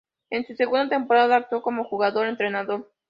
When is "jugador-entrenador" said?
1.83-2.89